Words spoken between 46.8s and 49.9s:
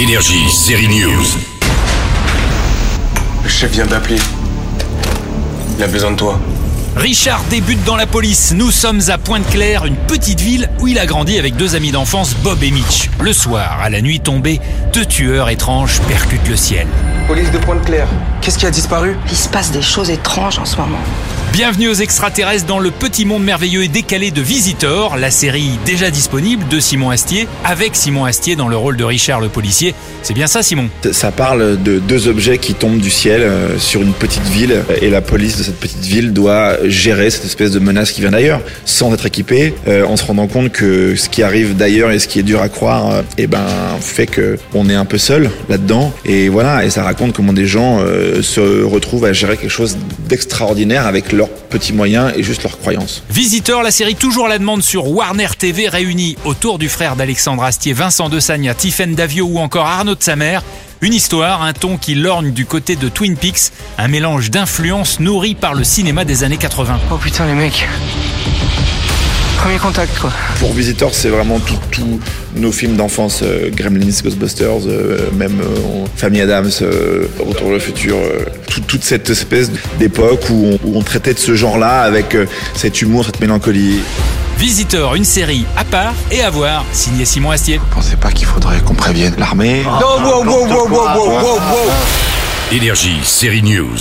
et ça raconte comment des gens euh, se retrouvent à gérer quelque